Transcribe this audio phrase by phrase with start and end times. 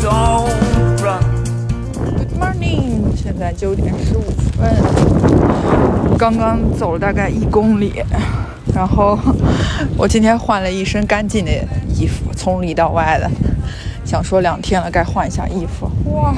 [0.00, 0.08] Good
[2.38, 4.22] morning，现在九点十五
[4.56, 4.74] 分，
[6.16, 8.02] 刚刚走了大概一公里，
[8.74, 9.18] 然后
[9.98, 11.52] 我今天换了一身干净的
[11.94, 13.30] 衣服，从里到外的，
[14.02, 15.90] 想说两天了该换一下衣服。
[16.10, 16.32] 哇，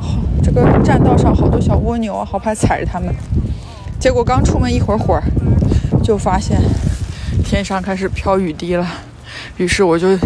[0.00, 3.14] 好，这个栈道上好多小蜗牛啊，好怕踩着它们。
[3.98, 5.22] 结果刚出门一会儿会儿，
[6.02, 6.58] 就发现
[7.44, 8.86] 天上开始飘雨滴了，
[9.58, 10.16] 于是我就。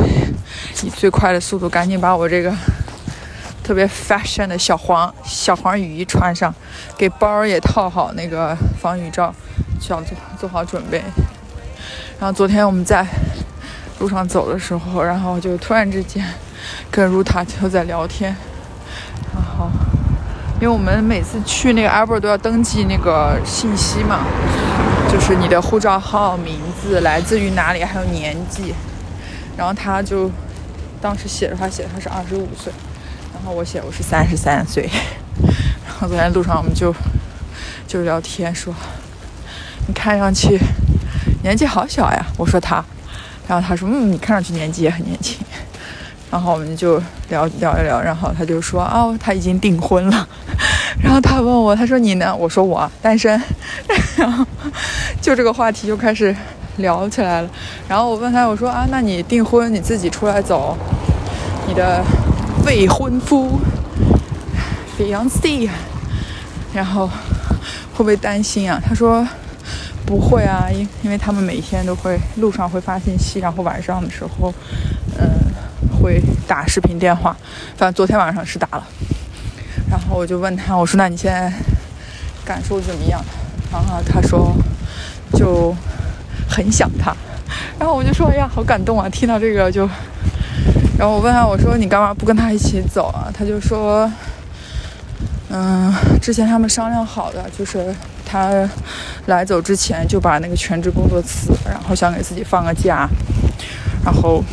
[0.85, 2.55] 以最快的速度赶紧把我这个。
[3.65, 6.55] 特别 fashion 的小黄小黄雨衣穿上，
[6.99, 9.35] 给包也套好那个防雨罩，
[9.81, 11.03] 就要做做好准备。
[12.21, 13.07] 然后昨天我们在
[14.01, 16.23] 路上走的时候，然后就突然之间
[16.91, 18.37] 跟 Ruta 就在聊天，
[19.33, 19.71] 然后
[20.57, 24.27] 因为我们每次去那个 Albert 都要登记那个信息嘛，
[25.11, 28.75] 就是你的护照号、名字、 来自于哪里，还有年纪。
[29.57, 30.31] 然后他就
[31.05, 32.73] 当时写着他写他是二十五岁。
[33.35, 34.89] 然后我写我是三十三岁，
[35.87, 36.95] 然后昨天路上我们就
[37.87, 38.75] 就聊天说，
[39.87, 40.59] 你看上去
[41.43, 42.25] 年纪好小呀。
[42.39, 42.83] 我说他，
[43.47, 45.37] 然后他说嗯，你看上去年纪也很年轻。
[46.31, 50.27] 然后我们就聊聊一聊，然后他就说哦，他已经订婚了。
[51.03, 52.35] 然后他问我，他说你呢？
[52.35, 53.39] 我说我单身。
[54.17, 54.43] 然后
[55.21, 56.35] 就这个话题就开始
[56.79, 57.49] 聊起来了。
[57.89, 60.77] 然后我问他，我说啊，那你订婚你自己出来走，
[61.67, 62.05] 你的。
[62.67, 63.61] 未婚夫
[64.97, 65.69] ，fiance，
[66.73, 68.81] 然后会不会担心啊？
[68.83, 69.27] 他说
[70.07, 74.51] 不会啊，因因为他们每天都会路上会发信息，然后晚上的时候，
[75.19, 75.29] 嗯，
[76.01, 77.37] 会打视频电话。
[77.77, 78.87] 反正昨天晚上是打了，
[79.91, 81.53] 然后我就问他，我说那你现在
[82.47, 83.23] 感受怎么样？
[83.71, 84.57] 然后他说
[85.35, 85.77] 就
[86.55, 87.15] 很想他，
[87.79, 89.09] 然后我就说哎呀，好感动啊！
[89.09, 89.89] 听到这个就。
[90.97, 93.27] 然后我问他，我说你干嘛不跟他一起走啊？
[93.37, 94.09] 他就说，
[95.51, 95.93] 嗯，
[96.23, 97.93] 之前他们商量好的，就是
[98.25, 98.53] 他
[99.27, 103.09] 来走之前就把那个全职工作辞，然后想给自己放个假，
[104.05, 104.45] 然后，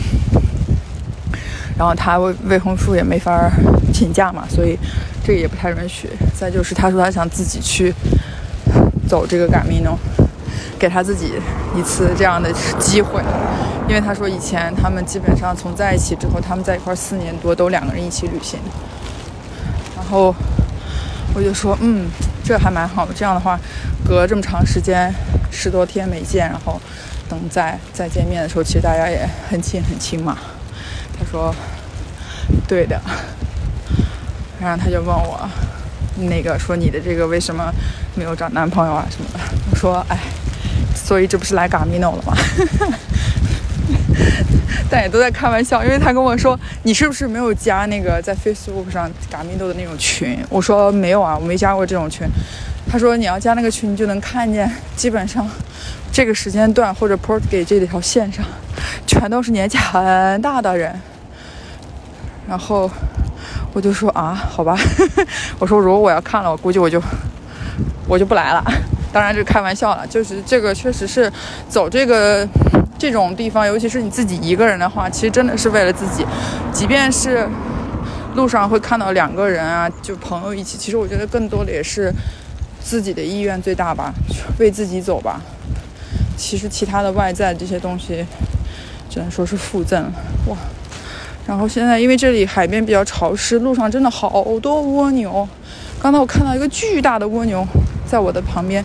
[1.77, 3.47] 然后他未未婚夫也没法
[3.93, 4.75] 请假嘛，所以
[5.23, 6.09] 这个也不太允许。
[6.35, 7.93] 再就是他说他想自己去
[9.07, 9.95] 走这个赶米农。
[10.79, 11.33] 给他自己
[11.75, 13.21] 一次这样的机会，
[13.87, 18.59] 因为他说以前他们基本上从在一起之后，他们在一块四年多都两个人一起旅行。
[19.95, 20.35] 然后
[21.33, 22.09] 我就说，嗯，
[22.43, 23.13] 这还蛮好的。
[23.13, 23.57] 这样的话，
[24.05, 25.13] 隔这么长时间，
[25.51, 26.81] 十多天没见，然后
[27.29, 30.37] 等再再见面的时候，其实大家也很亲很亲嘛。
[31.17, 31.55] 他说，
[32.67, 32.99] 对的。
[34.59, 35.49] 然后他就问我，
[36.29, 37.71] 那个说你的这个为什么
[38.15, 39.39] 没有找男朋友啊什么的？
[39.71, 40.19] 我说，哎。
[40.95, 42.33] 所以这不是来嘎米诺了吗？
[44.89, 52.27] 但也都在开玩笑，因为他跟我说：“你是不是没有加那个在 Facebook 上嘎米诺的那种群？”我说：“没有啊，我没加过这种群。”
[52.91, 55.47] 他说：“你要加那个群，你就能看见，基本上
[56.11, 58.45] 这个时间段或者 Portgate 这条线上，
[59.07, 60.93] 全都是年纪很大的人。”
[62.47, 62.91] 然后
[63.71, 64.77] 我就说：“啊，好吧。
[65.57, 67.01] ”我说：“如果我要看了，我估计我就
[68.09, 68.61] 我就不来了。”
[69.13, 71.31] 当然，这开玩笑了，就是这个确实是
[71.67, 72.47] 走这个
[72.97, 76.25] 这种地方，尤其是你自己一个人的话，其实真的是为了自己。
[76.71, 77.47] 即便是
[78.35, 82.13] 路上会看到两个人啊，就朋友一起，其实我觉得更多的也是
[82.79, 84.13] 自己的意愿最大吧，
[84.57, 85.41] 为自己走吧。
[86.37, 88.25] 其实其他的外在这些东西，
[89.09, 90.11] 只能说是附赠。
[90.47, 90.55] 哇！
[91.45, 95.45] 然后现在因为这里海边比较潮湿，路上真的好多蜗牛。
[96.01, 97.67] 刚才我看到一个巨大的蜗牛。
[98.11, 98.83] 在我的旁边，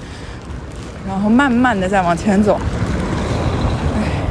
[1.05, 2.61] 然后慢慢的再往前走。
[3.97, 4.23] 哎，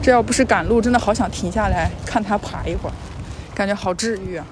[0.00, 2.92] 这要不是赶路，真的好想停下来看它爬一会儿，
[3.54, 4.46] 感觉好治愈啊。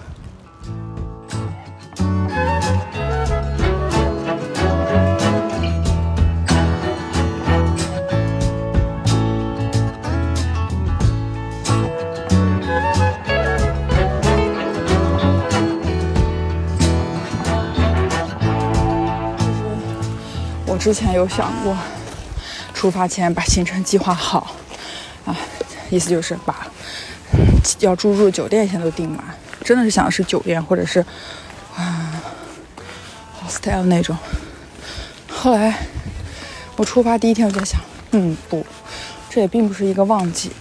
[20.72, 21.76] 我之前有想过，
[22.72, 24.56] 出发前把行程计划好，
[25.26, 25.36] 啊，
[25.90, 26.66] 意思就是把
[27.80, 29.22] 要住住酒店先都订满，
[29.62, 31.04] 真的是想的是酒店或者是
[31.76, 32.22] 啊
[33.38, 34.16] hostel 那种。
[35.30, 35.74] 后来
[36.76, 37.78] 我出发第一天我就在想，
[38.12, 38.64] 嗯，不，
[39.28, 40.52] 这也并不是一个旺季。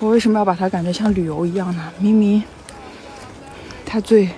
[0.00, 1.92] 我为什么要把它感觉像旅游一样呢？
[1.98, 2.42] 明明
[3.86, 4.28] 它最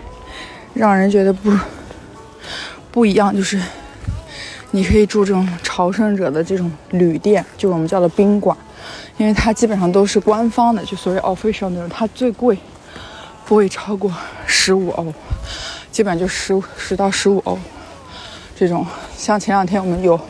[0.76, 1.50] 让人觉得不
[2.92, 3.58] 不一样，就是
[4.72, 8.54] 你可以住这种朝圣者的这种旅店，就我们叫的宾馆，
[9.16, 12.58] 因为它基本上都是官方的，就所谓 official 那种，它最贵
[13.46, 14.12] 不会超过
[14.46, 15.12] 十五欧，
[15.90, 17.58] 基本上就十十到十五欧
[18.54, 18.86] 这种。
[19.16, 20.20] 像前两天我们有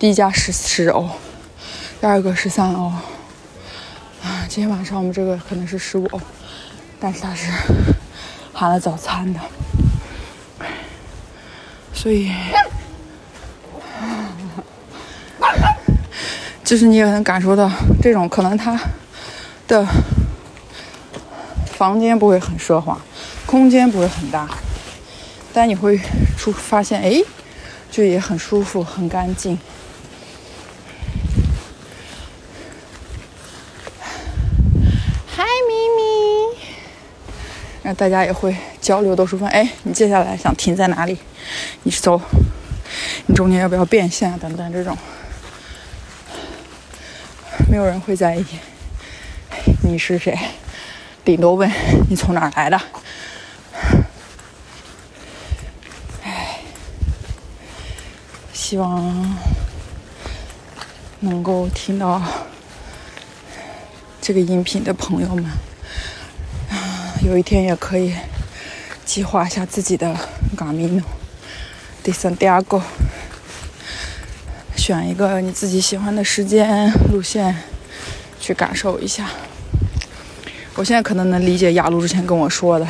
[0.00, 1.08] 第一家十十欧，
[2.00, 2.92] 第二个十三欧。
[4.24, 6.20] 啊，今天晚上我们这个可能是十五欧，
[6.98, 7.48] 但是它是
[8.58, 9.40] 含了早餐的，
[11.92, 12.32] 所以
[16.64, 17.70] 就是你也能感受到
[18.00, 18.74] 这种可能它
[19.68, 19.86] 的
[21.66, 22.98] 房间不会很奢华，
[23.44, 24.48] 空间不会很大，
[25.52, 26.00] 但你会
[26.38, 27.22] 出发现，哎，
[27.90, 29.58] 就也很舒服，很干净。
[37.96, 41.18] 大家也会交流，都是问，哎，你接下来想停在哪里？
[41.84, 42.20] 你是走，
[43.26, 44.38] 你中间要不要变现啊？
[44.40, 44.96] 等等这种，
[47.70, 48.44] 没有人会在意
[49.82, 50.38] 你是谁，
[51.24, 51.70] 顶多问
[52.10, 52.78] 你从哪儿来的。
[56.22, 56.58] 唉，
[58.52, 59.36] 希望
[61.20, 62.20] 能够听到
[64.20, 65.44] 这个音频的朋友们，
[67.26, 68.14] 有一天也可以
[69.04, 70.16] 计划一下自己的
[70.56, 71.02] Camino
[72.04, 72.80] de Santiago，
[74.76, 77.56] 选一个你自己喜欢的时间路线
[78.38, 79.28] 去感受一下。
[80.76, 82.86] 我现在可能能理解雅露之前跟我说的，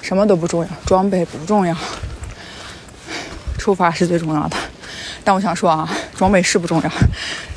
[0.00, 1.76] 什么都不重要，装备不重要，
[3.58, 4.56] 出发是最重要的。
[5.22, 6.90] 但我想说啊，装备是不重要，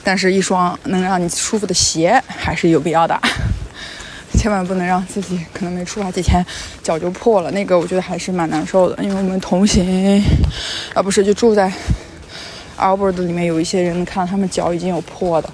[0.03, 3.17] 但是一双能让你舒服的鞋还是有必要的。
[4.45, 6.45] 千万不能让自己可能没出发几天
[6.83, 9.03] 脚就破了，那个我觉得还是蛮难受的。
[9.03, 10.23] 因为我们同行，
[10.93, 11.73] 啊不是就住在
[12.77, 15.49] Albert 里面有一些人，看他们脚已经有破的，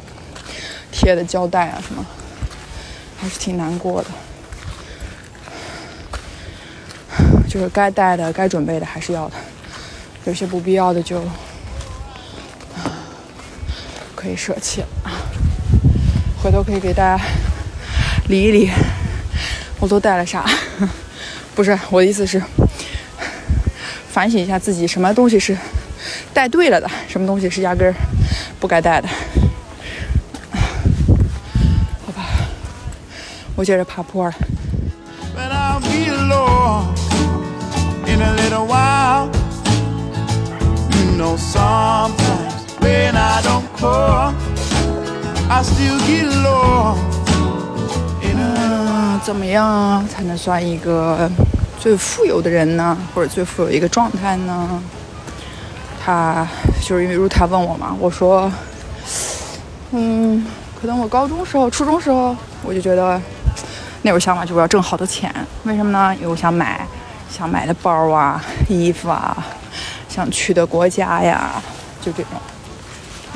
[0.92, 2.06] 贴的胶带啊什么，
[3.18, 4.10] 还是挺难过的。
[7.48, 9.36] 就是该带的、该准备的还是要的，
[10.26, 11.22] 有些不必要的就
[14.14, 14.88] 可以舍弃了。
[16.44, 17.24] 回头可以给大家
[18.32, 18.72] 理一理，
[19.78, 20.46] 我都带了啥？
[21.54, 22.42] 不是我的意思是
[24.10, 25.56] 反省一下自己，什么东西是
[26.34, 27.94] 带对了的，什么东西是压根儿
[28.58, 29.10] 不该带的。
[32.06, 32.24] 好吧，
[33.58, 34.34] 我接着爬坡了。
[35.36, 35.52] But
[49.24, 51.30] 怎么样才能算一个
[51.80, 52.98] 最富有的人呢？
[53.14, 54.82] 或者最富有一个状态呢？
[56.04, 56.48] 他
[56.82, 58.52] 就是因为如他问我嘛，我说，
[59.92, 60.44] 嗯，
[60.80, 63.22] 可能我高中时候、初中时候，我就觉得
[64.02, 65.32] 那会儿想法就我要挣好多钱，
[65.64, 66.14] 为什么呢？
[66.16, 66.86] 因为我想买
[67.30, 69.38] 想买的包啊、衣服啊，
[70.10, 71.62] 想去的国家呀，
[72.02, 72.32] 就这种。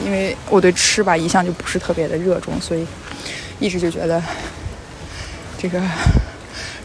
[0.04, 2.86] 因为我对吃吧一向就不是特别的热衷，所以
[3.60, 4.22] 一直就觉得
[5.66, 5.82] 这个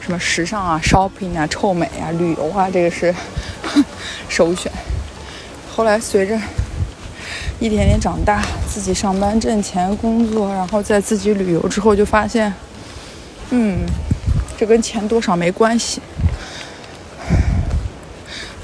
[0.00, 3.14] 什么时尚啊、shopping 啊、臭美啊、旅游啊，这个是
[4.26, 4.72] 首选。
[5.70, 6.34] 后来随着
[7.58, 12.50] 一点点长大，自己上班挣钱工作，然后再自己旅游之后，就发现，
[13.50, 13.80] 嗯，
[14.56, 16.00] 这跟钱多少没关系。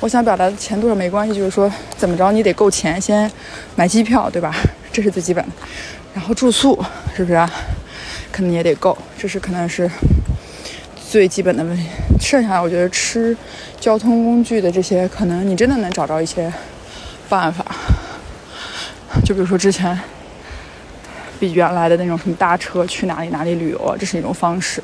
[0.01, 3.31] 我想表达的钱多少没关系，就是说怎么着你得够钱，先
[3.75, 4.55] 买机票，对吧？
[4.91, 5.53] 这是最基本的。
[6.15, 6.83] 然后住宿
[7.15, 7.51] 是不是啊？
[8.37, 9.91] 可能也得够，这是可能是
[11.11, 11.85] 最基本的问题。
[12.21, 13.35] 剩下的我觉得吃、
[13.81, 16.53] 交通工具的这些，可能你真的能找到一些
[17.31, 17.65] 办法。
[19.25, 19.99] 就比如说之前
[21.41, 24.83] 比原来的那种什么搭车去哪里哪里旅游啊，这是一种方式。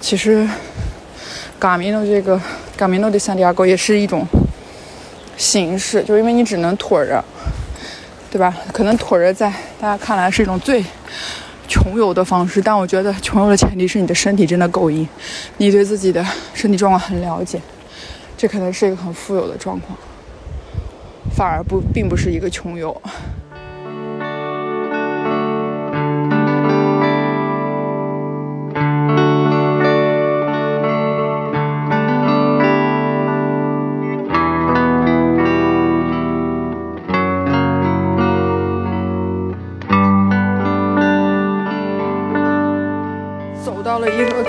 [0.00, 0.48] 其实。
[1.58, 2.40] 嘎米诺这个
[2.76, 4.26] 嘎米诺的圣地亚哥也是一种
[5.36, 7.24] 形式，就因为你只能拖着，
[8.32, 8.52] 对吧？
[8.72, 9.48] 可能拖着在
[9.80, 10.84] 大家看来是一种最
[11.68, 15.06] 穷游的方式，但我觉得穷游的前提是你的身体真的够硬，
[15.56, 17.60] 你对自己的身体状况很了解，
[18.36, 19.96] 这可能是一个很富有的状况，
[21.34, 23.00] 反而不并不是一个穷游。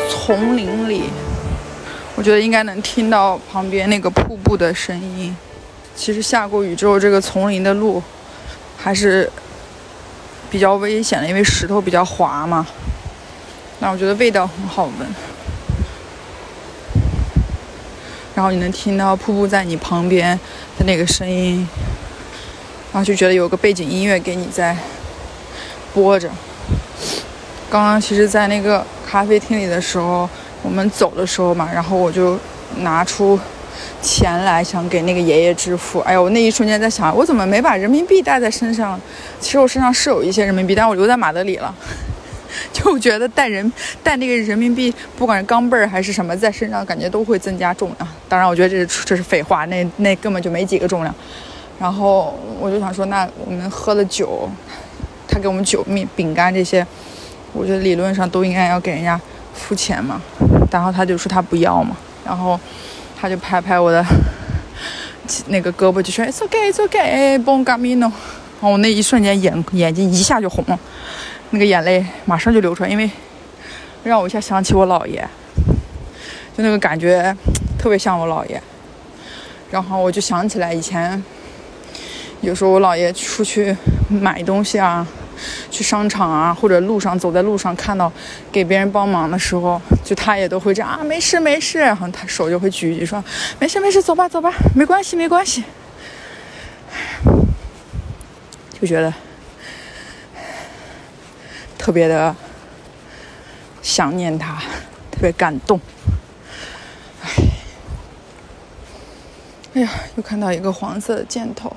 [0.09, 1.03] 丛林里，
[2.15, 5.35] 我觉得应该能听到旁边那个瀑布的声音。
[5.95, 8.01] 其实下过雨之后，这个丛林的路
[8.77, 9.29] 还是
[10.49, 12.65] 比较危险的，因为石头比较滑嘛。
[13.79, 14.93] 那我觉得味道很好闻，
[18.33, 20.39] 然后你能听到瀑布在你旁边
[20.77, 21.67] 的那个声音，
[22.93, 24.77] 然后就觉得有个背景音乐给你在
[25.93, 26.29] 播着。
[27.69, 30.27] 刚刚其实，在那个咖啡厅里的时候，
[30.63, 32.35] 我们走的时候嘛，然后我就
[32.77, 33.39] 拿出
[34.01, 35.99] 钱来想给那个爷爷支付。
[35.99, 38.99] 哎呀，我那一瞬间在想，我怎么没把人民币带在身上？
[39.39, 41.71] 其实我身上是有一些人民币，但我留在马德里了。
[42.73, 48.09] 就觉得带人带那个人民币，不管是钢镚儿还是什么，在身上感觉都会增加重量。
[48.27, 51.13] 当然，我觉得这是这是废话，那那根本就没几个重量。
[51.79, 54.49] 然后我就想说，那我们喝的酒，
[55.27, 56.83] 他给我们酒、面、饼干这些，
[57.53, 59.19] 我觉得理论上都应该要给人家
[59.53, 60.21] 付钱嘛。
[60.71, 61.95] 然后他就说他不要嘛，
[62.25, 62.59] 然后
[63.19, 64.03] 他就拍拍我的
[65.47, 68.01] 那个胳膊，就说 It's okay, It's okay, bon camino。
[68.01, 68.11] 然
[68.61, 70.79] 后我那一瞬间眼眼睛一下就红了。
[71.51, 73.07] 那个眼泪马上就流出来，因为
[74.03, 75.21] 让我一下想起我姥爷，
[76.57, 77.35] 就那个感觉
[77.77, 78.59] 特别像我姥爷。
[79.69, 81.23] 然后我就想起来以前，
[82.41, 83.75] 有时候我姥爷出去
[84.09, 85.05] 买东西啊，
[85.69, 88.11] 去商场啊，或者路上走在路上看到
[88.51, 93.23] 给别人帮忙的时候，就他也都会这样啊，没事没事，然后他手就会举一举说
[93.59, 95.63] 没事没事，走吧走吧，没关系没关系，
[98.79, 99.13] 就觉得。
[101.75, 102.33] 特别的
[103.81, 104.55] 想念他，
[105.11, 105.77] 特别感动。
[107.21, 107.29] 哎，
[109.73, 111.75] 哎呀，又看到一个黄色的箭头，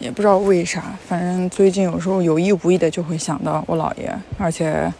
[0.00, 4.90] 也不知道为啥，反正最近有时候有意无意的就会想到我姥爷，而且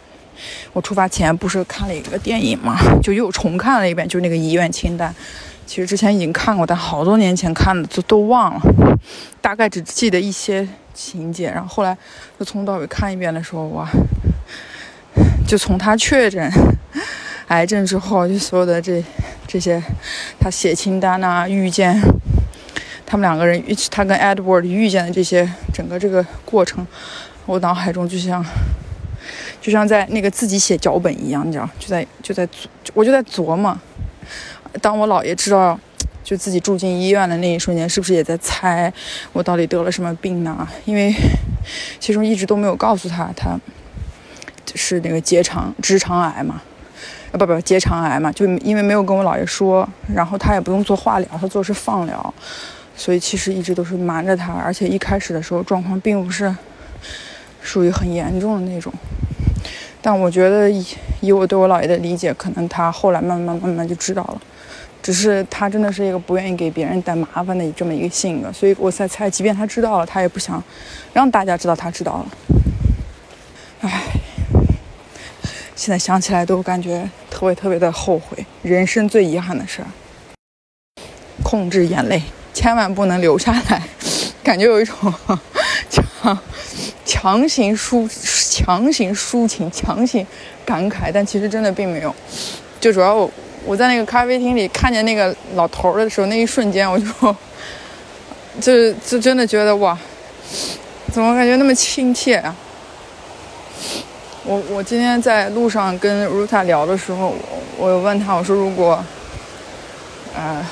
[0.73, 5.13] 我出发前不是看了一个电影嘛，就又重看了一遍，就那个遗愿清单。
[5.65, 8.61] 其实之前已经看过，但好多年前看的都都忘了，
[9.41, 11.49] 大概只记得一些情节。
[11.49, 11.97] 然后后来
[12.37, 13.89] 就从头到尾看一遍的时候，哇，
[15.47, 16.51] 就从他确诊
[17.47, 19.03] 癌症之后，就所有的这
[19.47, 19.81] 这些
[20.39, 21.99] 他写清单啊，遇见
[23.11, 26.87] 他们两个人一起，他跟 Edward 遇见的这些整个这个过程，
[27.45, 28.41] 我脑海中就像
[29.59, 32.47] 就像在那个自己写脚本一样，你知道，就在就在
[32.93, 33.77] 我就在琢磨。
[34.81, 35.77] 当我姥爷知道，
[36.23, 38.91] 就自己住进医院的那一瞬间，是不是也在猜
[39.33, 40.65] 我到底得了什么病呢？
[40.85, 41.13] 因为
[41.99, 43.59] 其中一直都没有告诉他，他
[44.73, 46.61] 是那个结肠直肠癌嘛，
[47.33, 52.33] 啊不不结肠癌嘛，就因为没有跟我姥爷说，然后他也不用做化疗，他做是放疗，
[53.01, 56.55] 所以其实一直都是瞒着他，而且一开始的时候状况并不是
[57.59, 58.93] 属于很严重的那种。
[60.03, 60.85] 但我觉得以
[61.19, 64.41] 以我对我姥爷的理解，可能他后来慢慢慢慢就知道了。
[65.01, 70.63] 只是他真的是一个不愿意给别人带麻烦的这么一个性格，所以我在猜，即便他知道了，他也不想
[71.11, 72.27] 让大家知道他知道了。
[73.81, 74.03] 唉，
[75.75, 79.87] 现在想起来都感觉特别特别的后悔，人生最遗憾的事儿。
[81.43, 82.21] 控制眼泪，
[82.53, 83.81] 千万不能留下来，
[84.43, 85.13] 感觉有一种
[85.89, 86.39] 强
[87.05, 88.09] 强行抒
[88.49, 90.25] 强行抒情、强行
[90.65, 92.13] 感慨，但其实真的并没有，
[92.79, 93.13] 就主要。
[93.13, 93.29] 我
[93.63, 97.05] 我在那个咖啡厅里看见那个老头的时候，那一瞬间我就，
[98.59, 99.97] 就就真的觉得哇，
[101.11, 102.55] 怎么感觉那么亲切啊？
[104.43, 107.35] 我我今天在路上跟 Ruta 聊的时候，
[107.77, 109.05] 我我问他，我说如果，
[110.35, 110.65] 呃，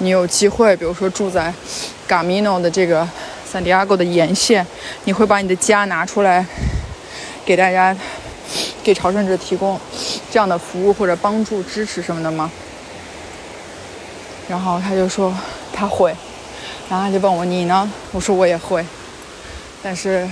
[0.00, 1.52] 你有机会，比如说住在
[2.08, 3.08] Gamino 的这个
[3.50, 4.66] San Diego 的沿线，
[5.04, 6.44] 你会把你的家拿出来
[7.46, 7.96] 给大家？
[8.82, 9.78] 给朝圣者提供
[10.32, 12.50] 这样的服务或者帮助、支持什么的吗？
[14.48, 15.32] 然后他就说
[15.72, 16.12] 他会，
[16.88, 17.88] 然后他就问我你呢？
[18.10, 18.84] 我说我也会，
[19.82, 20.28] 但是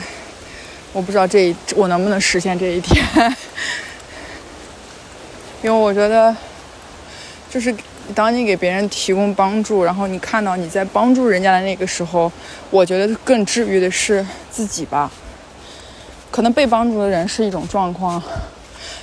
[0.93, 3.05] 我不知道这我能不能实现这一天，
[5.63, 6.35] 因为我觉得
[7.51, 7.73] 就是
[8.15, 12.31] 当你给别人提供帮助，然后你看到你在帮助人家的那个时候，
[12.71, 15.11] 我觉得更治愈的是自己吧。
[16.31, 18.23] 可能被帮助的人是一种状况，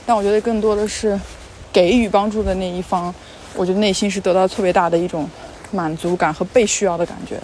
[0.05, 1.19] 但我觉得更多的是
[1.73, 3.13] 给予帮助的那一方，
[3.55, 5.29] 我觉得内心是得到特别大的一种
[5.71, 7.39] 满足感和被需要的感觉。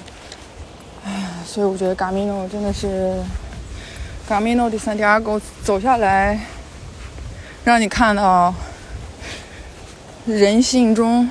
[1.04, 1.12] 唉，
[1.46, 3.16] 所以我觉得 Gamino 真的是
[4.30, 6.40] Gamino de Santiago 走下来，
[7.64, 8.54] 让你看到
[10.26, 11.28] 人性中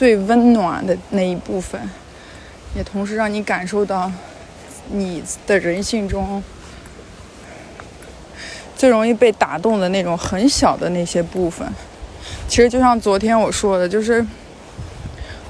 [0.00, 1.78] 最温暖的那一部分，
[2.74, 4.10] 也同时让你感受到。
[4.92, 6.42] 你的人性中
[8.74, 11.64] 最容易被打动的那种很小的那些部分。
[12.48, 14.26] 其实就像昨天我说的，就是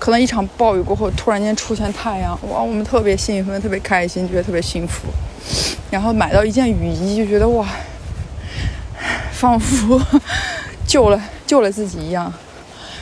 [0.00, 5.09] 可能一场暴雨过后，突然间出现太阳，哇，我们特别兴奋，特别开心，觉得特别幸福。
[5.92, 7.66] 然后买到一件雨衣，就觉得哇，
[9.33, 9.99] 仿佛
[10.85, 12.30] 救了救了自己一样。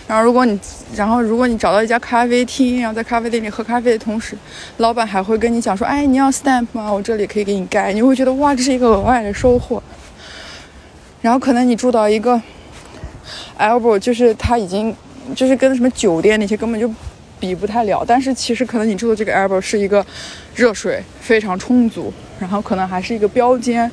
[0.08, 0.58] 然后如果你，
[0.96, 4.34] 然后如果你找到一家咖啡厅，然后在咖啡店里喝咖啡的同时，
[4.78, 6.90] 老板还会跟你讲说，哎，你要 stamp 吗？
[6.90, 7.92] 我这里可以给你盖。
[7.92, 9.82] 你会觉得哇，这是一个额外的收获。
[11.20, 12.40] 然后可能你住到一个
[13.58, 14.96] elbow，就是它已经
[15.34, 16.90] 就是跟什么酒店那些根本就
[17.38, 18.02] 比不太了。
[18.08, 20.04] 但是其实可能你住的这个 elbow 是一个
[20.54, 23.90] 热水非常充足，然后可能还是一个标间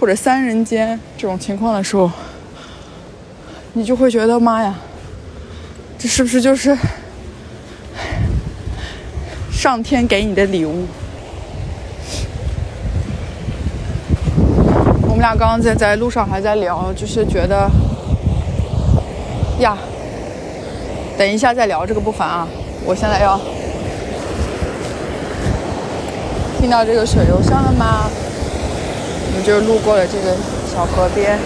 [0.00, 2.10] 或者三人间这种情况的时候，
[3.74, 4.74] 你就会觉得妈呀，
[5.98, 6.78] 这是不是就是
[9.50, 10.86] 上天给你的礼物？
[15.02, 17.68] 我们俩刚刚在在路上还在聊，就是觉得
[19.58, 19.76] 呀，
[21.18, 22.46] 等一下再聊这个不烦啊，
[22.84, 23.36] 我现在要
[26.60, 28.08] 听到这个水流声了吗？
[29.26, 30.36] 我们就路过了这个
[30.72, 31.36] 小河边。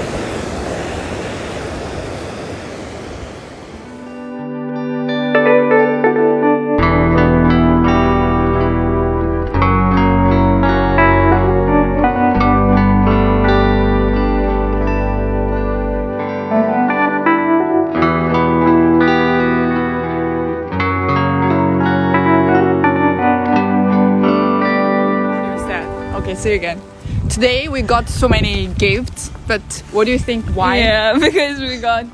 [26.41, 26.81] see you again.
[27.29, 30.45] Today we got so many gifts, but what do you think?
[30.55, 30.77] Why?
[30.77, 32.05] Yeah, because we got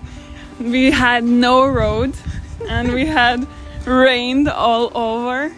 [0.59, 2.13] we had no road
[2.69, 3.45] and we had
[3.85, 5.51] rained all over.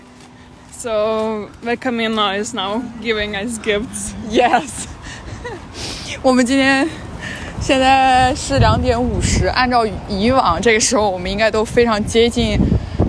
[0.71, 4.13] So the Camino is now giving us gifts.
[4.29, 4.87] Yes
[6.21, 6.87] 。我们今天
[7.59, 12.57] 现在是两点五十，按照以往这个时候，我们应该都非常接近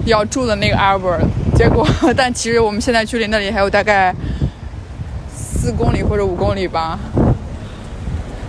[0.07, 1.29] 要住的那个 Albert 了。
[1.55, 4.14] 结果，但其实我们现在距离那里还有大概
[5.62, 6.97] 四公里或者五公里吧。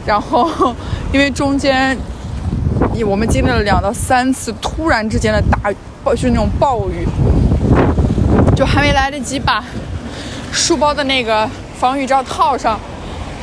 [0.07, 0.75] 然后，
[1.13, 1.95] 因为中间
[3.07, 5.71] 我们经历了两到三次突然之间的大
[6.03, 7.07] 暴，就是那种暴雨，
[8.57, 9.63] 就还没来得及把
[10.51, 11.47] 书包的那个
[11.79, 12.81] 防雨罩套上，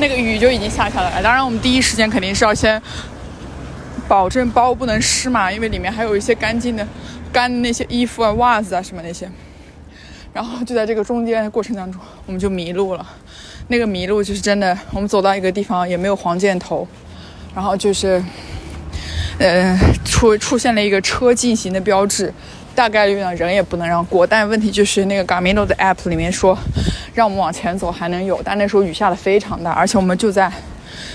[0.00, 1.22] 那个雨就已经下下来了。
[1.22, 2.82] 当然，我们第一时间肯定是要先
[4.08, 6.84] 保证包不能湿嘛，因为里面还有一些干净的、
[7.32, 9.30] 干的那些衣服啊、袜子啊什么那些。
[10.32, 13.06] 然后就在这个中间的过程当中，我们就迷路了。
[13.70, 16.86] 那个迷路就是真的，我们走到一个地方也没有黄箭头，
[17.54, 18.20] 然后就是，
[19.38, 22.34] 呃，出出现了一个车进行的标志，
[22.74, 24.26] 大概率呢人也不能让过。
[24.26, 26.58] 但问题就是那个 Garmino 的 app 里面说，
[27.14, 30.50] 让我们往前走还能有，但那时候雨下的非常大，而且我们就在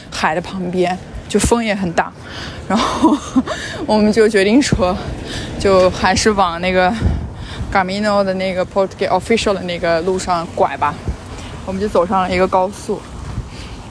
[0.10, 2.10] 海的旁边，就风也很大，
[2.70, 3.18] 然后
[3.86, 4.96] 我们就决定说，
[5.60, 6.90] 就还是往那个
[7.70, 10.96] Garmino 的那个 Portuguese official 的那个路上拐吧。
[11.66, 13.02] 我们就走上了一个高速，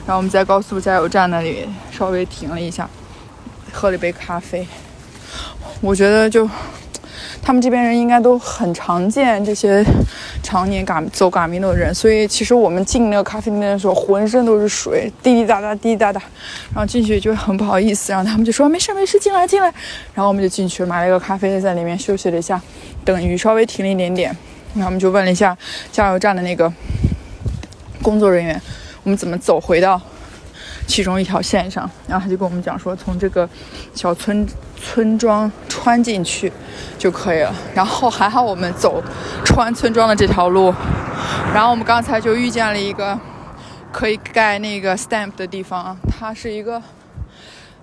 [0.07, 2.89] 然后我们在高速加油站那里稍微停了一下，
[3.73, 4.67] 喝了一杯咖啡。
[5.81, 6.49] 我觉得就
[7.43, 9.85] 他们这边人应该都很常见这些
[10.43, 16.21] 常年嘎走嘎米诺的人，所以其实我们进那个咖啡店的时候，浑身都是水，滴滴答答，滴滴答答，
[16.73, 19.67] 然后进去就很不好意思，然后他们就说没事没事，进来进来，
[20.15, 22.61] 然后我们就进去买了一个咖啡，在里面休息了一下，
[23.05, 24.35] 等雨稍微停了一点点，
[24.75, 25.57] 然后我们就问了一下
[25.93, 26.73] 加油站的那个
[28.05, 28.61] 工作人员，
[29.03, 29.99] 我们怎么走回到
[30.87, 33.49] 其中一条线上，然后他就跟我们讲说，从这个
[33.95, 36.53] 小村村庄穿进去
[36.99, 37.55] 就可以了。
[37.75, 39.03] 然后还好我们走
[39.43, 40.73] 穿村庄的这条路，
[41.55, 43.19] 然后我们刚才就遇见了一个
[43.91, 46.83] 可以盖那个 stamp 的地方，它是一个。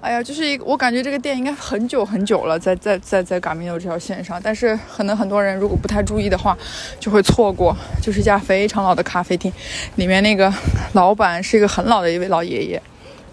[0.02, 6.58] 哎呀，就是一，我感觉这个店应该很久很久了，在在在在嘎米诺这条线上，但是可能很多人如果不太注意的话，
[7.00, 7.78] 就会错过。
[8.02, 9.54] 就是一家非常老的咖啡厅，
[9.98, 10.52] 里面那个
[10.94, 12.82] 老板是一个很老的一位老爷爷。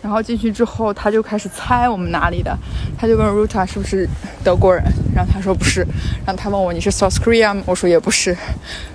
[0.02, 2.54] 然后进去之后，他就开始猜我们哪里的，
[2.98, 4.06] 他就问 Ruta 是不是
[4.44, 5.80] 德国人，然后他说不是，
[6.26, 7.62] 然后他问我你是 South Korea 吗？
[7.64, 8.36] 我说也不是，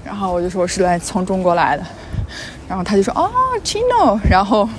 [0.06, 1.84] 然后我就说我是来从中国来的，
[2.70, 3.32] 然后他就说哦
[3.64, 4.70] Chino，然后。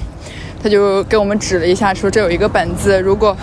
[0.64, 3.36] 他就给我们指了一下，说这有一个本子，如果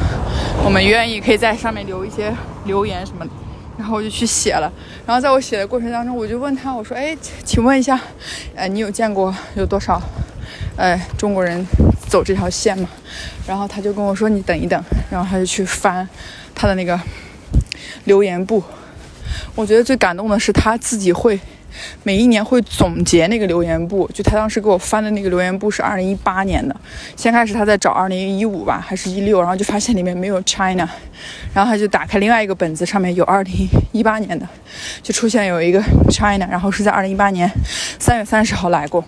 [0.65, 2.33] 我们愿意，可以在上面留一些
[2.65, 3.31] 留言什么的。
[3.77, 4.73] 然后我就去写了。
[5.05, 8.01] 然后在我写的过程当中，我就问他，我说：“哎，请问一下，
[8.55, 10.01] 呃，你有见过有多少，
[10.75, 11.63] 呃，中国人
[12.07, 12.89] 走这条线吗？”
[13.45, 16.09] 然后他就跟我说：“你等一等。”然后他就去翻
[16.55, 16.99] 他的那个
[18.05, 18.63] 留言簿。
[19.53, 21.39] 我觉得最感动的是他自己会
[22.03, 26.75] 每一年会总结那个留言簿，就他当时给我翻的那个留言簿是二零一八年的，
[27.15, 30.87] 先开始他在找二零一五吧，还是一六，然后就发现里面没有 China，
[31.53, 34.47] 然后他就打开另外一个本子，上面有二零一八年的，
[35.01, 37.49] 就出现有一个 China，然后是在二零一八年
[37.99, 39.03] 三月三十号来过。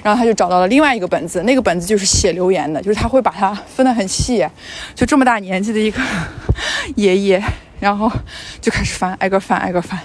[0.00, 4.46] 然后他就找到了另外一个本子，那个本子就是写留言的，就是他会把它分得很细，
[4.94, 6.00] 就这么大年纪的一个
[6.94, 7.42] 爷爷，
[7.80, 8.08] 然后
[8.60, 9.98] 就开始翻，挨个翻，挨个翻，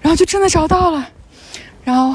[0.00, 1.08] 然后就真的找到了，
[1.84, 2.14] 然后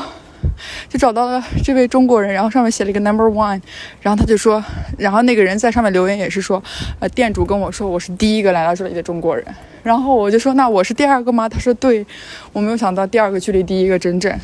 [0.88, 3.60] 就找到了这位中国人，然后上面写了一个 number one，
[4.02, 4.64] 然后他就说，
[4.98, 6.62] 然后那个人在上面留言也是说，
[7.00, 9.46] 呃，店主跟我说我是第一个来到这里的中国人，
[9.84, 11.50] 然后我就说那我是第二个吗？
[11.50, 12.06] 他说对，
[12.54, 14.40] 我没有想到第二个距离第一个真正。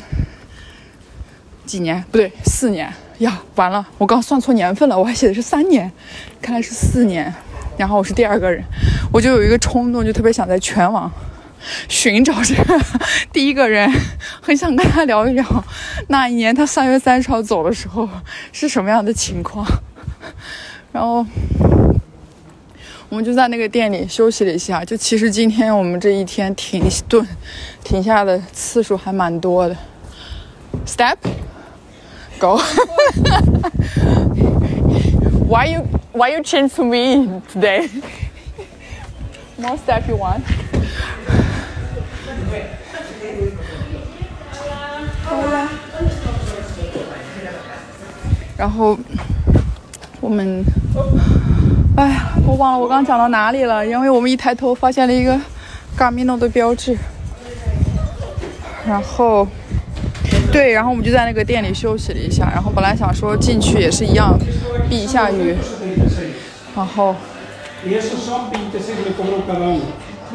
[1.64, 3.40] 几年不对，四年呀！
[3.54, 5.90] 完了，我刚算错年份了，我还写的是三年，
[6.42, 7.32] 看来是四年。
[7.78, 8.62] 然后我是第二个人，
[9.12, 11.10] 我就有一个冲动，就特别想在全网
[11.88, 12.80] 寻找这个
[13.32, 13.90] 第一个人，
[14.40, 15.64] 很想跟他聊一聊
[16.08, 18.08] 那一年他三月三十号走的时候
[18.52, 19.66] 是什么样的情况。
[20.92, 21.24] 然后
[23.08, 24.84] 我们就在那个店里休息了一下。
[24.84, 27.26] 就其实今天我们这一天停顿
[27.82, 29.76] 停下的次数还蛮多的。
[30.86, 31.16] Step。
[32.42, 32.58] go.
[35.46, 35.78] why you
[36.12, 37.88] why you change to me today?
[39.58, 40.42] More step you want?
[48.56, 48.96] 然后
[50.20, 50.64] 我们，
[51.96, 55.38] 哎呀，我忘了我刚讲到哪里了，因为我们一抬头发现了一个
[55.98, 56.96] Garmin 的标志，
[58.86, 59.46] 然后。
[60.52, 64.38] 对，然后我们就在那个店里休息了一下，然后本来想说进去也是一样，
[64.86, 65.56] 避一下雨，
[66.76, 67.14] 然后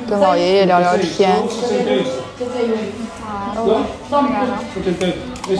[0.09, 1.35] 跟老爷爷聊聊天。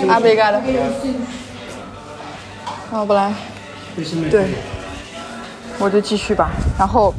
[0.07, 0.61] 阿贝干的。
[2.91, 3.33] 然后本来，
[4.29, 4.47] 对，
[5.79, 6.49] 我就继续吧。
[6.77, 7.13] 然后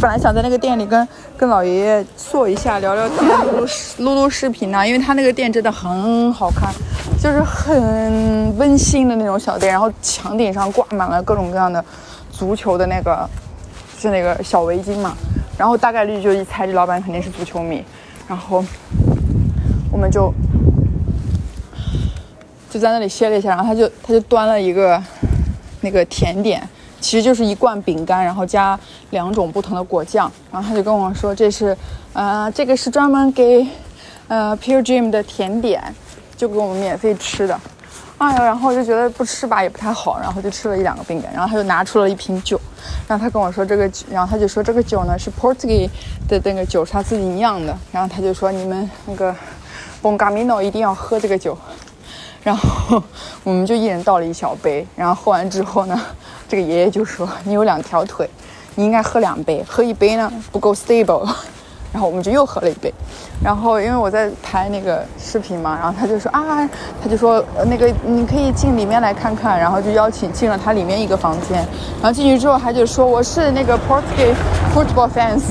[0.00, 1.06] 本来想在那个店里跟。
[1.34, 3.66] 跟老爷爷坐一下，聊聊天，录录
[3.98, 4.86] 录录视频呢。
[4.86, 6.72] 因为他那个店真的很好看，
[7.20, 9.72] 就是很温馨的那种小店。
[9.72, 11.84] 然后墙顶上挂满了各种各样的
[12.30, 13.28] 足球的那个，
[13.96, 15.16] 就是那个小围巾嘛。
[15.58, 17.84] 然后大概率就一猜，这老板肯定是足球迷。
[18.28, 18.64] 然后
[19.01, 19.01] 我
[20.02, 20.34] 我们就
[22.68, 25.00] 就在那里歇了一下，然后他就他就端了一个
[25.80, 26.60] 那个甜点。
[27.00, 28.78] 其实就是一罐饼干，然后加
[29.10, 31.76] 两种不同的果酱，然后他就跟我说：“这是，
[32.14, 33.64] 呃，这个是专门给，
[34.26, 35.80] 呃，Pure Dream 的甜点，
[36.36, 37.60] 就给我们免费吃的。”
[38.18, 42.60] 哎呦，然后我就觉得不吃吧也不太好，然后就吃了一两个饼干，然后他就拿出了一瓶酒，
[43.08, 45.90] 然后他跟我说这个，然后他就说这个酒呢是 Portuguese
[46.28, 49.34] 的那个酒，是他自己酿的，然后他就说你们那个
[50.02, 51.56] Bongamino 一定要喝这个酒。
[52.42, 53.00] 然后
[53.44, 56.00] 我们就一人倒了一小杯，然后喝完之后呢，
[56.48, 58.28] 这个爷爷就说：“你有两条腿，
[58.74, 61.24] 你应该喝两杯，喝一杯呢不够 stable。
[61.92, 62.92] ”然后我们就又喝了一杯。
[63.44, 66.68] 然后因为我在拍那个视频嘛，然后他就说：“啊，
[67.00, 71.58] 他就说那个你可以进里面来看看。”然后就邀请进了他里面一个房间。
[72.02, 74.34] 然后进去之后，他就说：“我是那个 Portuguese
[74.74, 75.42] football fans。”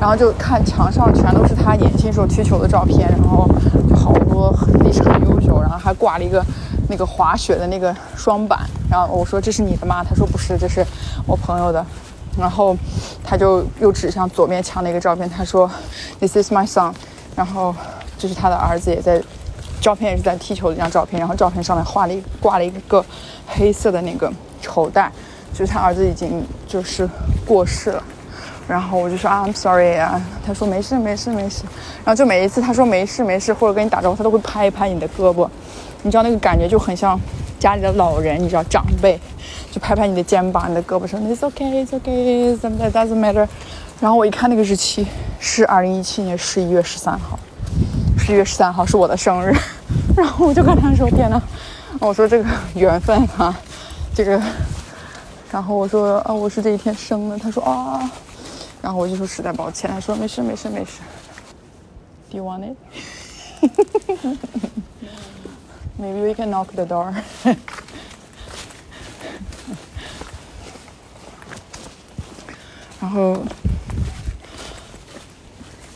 [0.00, 3.46] 然后就看墙上全都是他年轻时候踢球的照片，然后
[3.86, 4.50] 就好多
[4.82, 6.42] 历史很悠久，然后还挂了一个
[6.88, 8.60] 那个滑雪的那个双板。
[8.90, 10.02] 然后我说这是你的吗？
[10.02, 10.82] 他说不是，这是
[11.26, 11.84] 我朋友的。
[12.38, 12.74] 然后
[13.22, 15.70] 他就又指向左面墙的一个照片，他说
[16.18, 16.94] This is my son。
[17.36, 17.74] 然后
[18.16, 19.22] 这是他的儿子也在，
[19.82, 21.20] 照片也是在踢球的一张照片。
[21.20, 23.04] 然后照片上面画了一挂了一个
[23.46, 24.32] 黑色的那个
[24.62, 25.12] 绸带，
[25.52, 27.06] 就是他儿子已经就是
[27.44, 28.02] 过世了。
[28.68, 30.20] 然后我就说啊，I'm sorry 啊。
[30.46, 31.64] 他说没事没事没事。
[32.04, 35.48] 然后就每一次他说没事没事或者跟你打招呼，他都会拍一拍你的胳膊，
[36.02, 37.18] 你知道那个感觉就很像
[37.58, 39.18] 家里的老人，你知道长辈，
[39.70, 43.46] 就拍拍你的肩膀、你的胳膊说 It's okay, It's okay, That doesn't matter。
[44.00, 45.06] 然后我一看那个日期
[45.38, 47.38] 是二零一七年十一月十三号，
[48.18, 49.52] 十一月十三号是我的生日。
[50.16, 51.40] 然后我就跟他说天哪，
[51.98, 53.54] 我说这个缘分啊，
[54.14, 54.40] 这个。
[55.50, 57.38] 然后我说啊，我是这一天生的。
[57.38, 58.10] 他说啊。
[58.82, 61.00] 然后我就说实在抱歉，他说没事没事没事。
[62.30, 62.76] Do you want it?
[65.98, 67.14] Maybe we can knock the door.
[73.00, 73.42] 然后。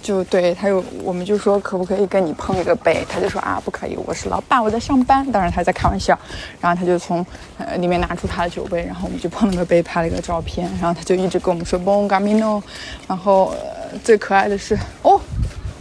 [0.04, 5.24] 就对他有，我们就说可不可以跟你碰一个杯，他就说啊不可以，我是老板，我在上班。
[5.32, 6.16] 当然他在开玩笑，
[6.60, 7.24] 然后他就从
[7.56, 12.62] 呃里面拿出他的酒杯，然后我们就碰了个杯，拍了一个照片，然后他就一直跟我们说 Bon Gamino，
[13.08, 13.56] 然后呃
[14.04, 15.18] 最可爱的是哦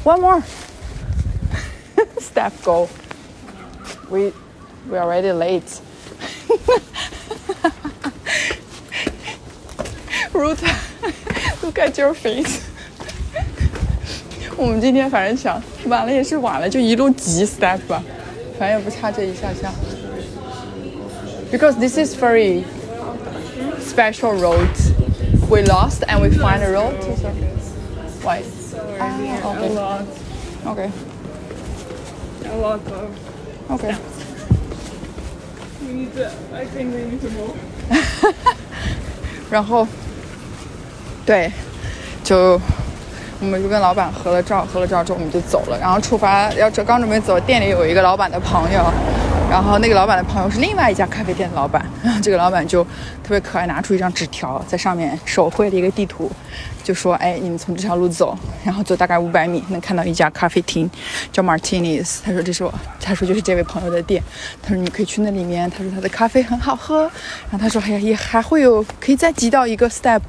[0.06, 0.44] ，One more，Step
[2.64, 4.32] go，we
[4.90, 5.82] we already late.
[10.32, 10.64] Ruth,
[11.62, 12.62] look at your face.
[14.57, 18.03] 我们今天反正想晚了也是晚了，就一路急 step 吧，
[18.59, 19.73] 反正也不差这一下下。
[21.51, 22.65] Because this is very
[23.81, 24.69] special road.
[25.49, 26.93] We lost and we find a road.
[27.23, 27.31] So
[28.23, 28.43] why?
[29.01, 29.75] Ah, A okay.
[29.75, 30.05] lot,
[30.67, 30.91] Okay.
[32.45, 33.81] a lot of.
[33.81, 33.95] Okay.
[35.87, 36.31] We need to.
[36.55, 37.55] I think we need to move.
[39.51, 39.87] 然后，
[41.25, 41.51] 对，
[42.23, 42.61] 就
[43.44, 45.78] 我们就跟老板合了照，合了照之后我们就走了。
[45.78, 48.82] 然后出发要这刚准备走，店里有一个老板的朋友，
[49.50, 51.86] 然后那个老板的朋友是另外一家咖啡店的老板。
[52.02, 52.84] 然后这个老板就
[53.22, 56.32] 特别可爱，拿出一张纸条，在上面手绘了一个地图，
[56.86, 60.90] 就说：“哎，你们从这条路走，然后走大概五百米，能看到一家咖啡厅，
[61.34, 62.20] 叫 Martinez，。
[62.24, 64.24] 他说这是我，他说就是这位朋友的店。
[64.62, 67.02] 他说你可以去那里面，他说他的咖啡很好喝。
[67.02, 70.22] 然后他说哎呀，也还会有可以再挤到一个 step。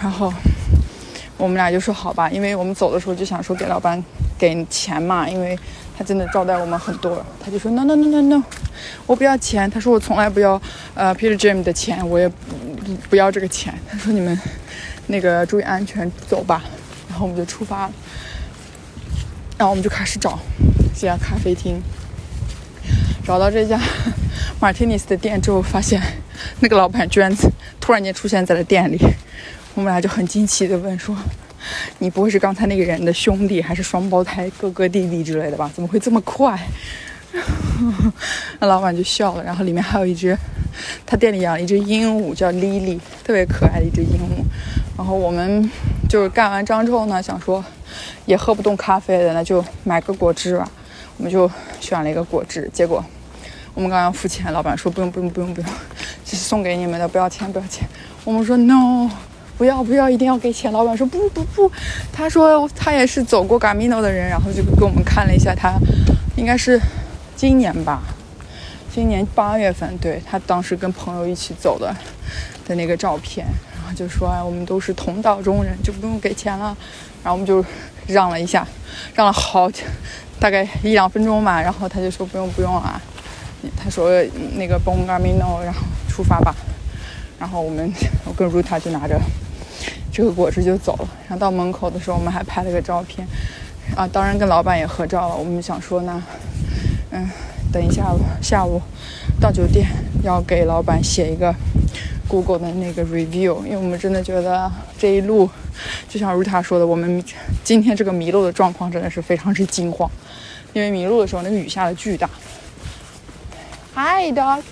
[0.00, 0.32] 然后
[1.38, 4.02] 我们俩就说好吧，因为我们走的时候就想说给老板
[4.36, 5.58] 给钱嘛，因为
[5.96, 7.24] 他真的招待我们很多。
[7.42, 8.42] 他就说 no no no no no，
[9.06, 9.70] 我不要钱。
[9.70, 10.60] 他说我从来不要
[10.94, 12.34] 呃 Peter Jim 的钱，我也不
[13.08, 13.72] 不要这个钱。
[13.88, 14.38] 他说你们
[15.06, 16.62] 那个注意安全，走吧。
[17.08, 17.92] 然后我们就出发了，
[19.56, 20.38] 然后我们就开始找
[20.94, 21.80] 这家咖啡厅。
[23.24, 23.78] 找到这家
[24.60, 26.02] Martinis 的店之后，发现
[26.60, 27.32] 那个老板居然
[27.78, 28.98] 突然间出现在了店里。
[29.74, 31.16] 我们俩就很惊奇的问说
[31.98, 35.70] ：“你不会是刚才那个人的兄弟，还是双胞胎哥哥弟弟之类的吧？
[35.74, 36.58] 怎么会这么快？”
[38.58, 40.36] 那老板就笑了，然后里面还有一只，
[41.06, 44.42] 他店里养了一只鹦鹉，叫 Lily，特别可爱的一只鹦鹉。
[44.96, 45.70] 然后我们
[46.08, 47.64] 就是干完章之后呢，想说
[48.26, 50.68] 也喝不动咖啡的，那就买个果汁吧。
[51.18, 51.48] 我们就
[51.80, 53.04] 选了一个果汁，结果
[53.74, 55.70] 我们刚刚付钱，老板说不用不用不用不用，
[56.24, 57.86] 这是 送给你们的，不要钱不要钱。
[58.24, 59.08] 我们说 no，
[59.58, 60.72] 不要不要，一定要给钱。
[60.72, 61.70] 老板说不不不，
[62.12, 65.74] 他说他也是走过 Gamino 的人，然后就给我们看了一下他，
[66.36, 66.80] 应该是
[67.34, 68.00] 今年吧，
[68.94, 71.92] 今年八月份，对他当时跟朋友一起走的
[72.66, 73.44] 的那个照片，
[73.74, 76.76] 然后就说哎，我们都是同道中人，就不用给钱了。
[77.24, 77.64] 然后我们就
[78.06, 78.64] 让了一下，
[79.14, 79.68] 让了好
[80.38, 83.02] 大概一两分钟吧，然后他就说不用不用了，
[83.76, 84.08] 他说
[84.54, 86.54] 那个 Bon Gamino，然后出发吧。
[87.40, 87.92] 然后我们
[88.24, 89.20] 我跟 Ruta 就拿着
[90.18, 91.08] 这个果汁就走了。
[91.28, 93.24] 然后到门口的时候，我们还拍了个照片，
[93.94, 95.36] 啊，当然跟老板也合照了。
[95.36, 96.20] 我们想说呢，
[97.12, 97.30] 嗯，
[97.72, 98.82] 等一下下午
[99.40, 99.86] 到酒店
[100.24, 101.54] 要给老板写一个
[102.26, 105.48] Google 的那个 review，因为我们真的觉得这一路，
[106.08, 107.22] 就像如他说的，我们
[107.62, 110.10] 今天这个迷路的状况真的是非常之惊慌，
[110.72, 112.28] 因为迷路的时候那个雨下的巨大。
[113.94, 114.62] Hi dog。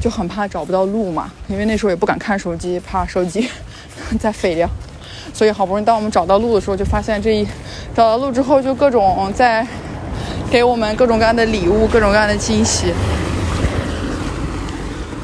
[0.00, 3.50] 就很怕找不到路嘛，因为那时候也不敢看手机，怕手机
[4.18, 4.68] 在废掉，
[5.32, 7.46] 所以好不容易当我们找到路的时候，就发现这一
[7.94, 9.66] 找到路之后，就各种在
[10.50, 12.92] 给我们各种各样的礼物，各种各样的惊喜。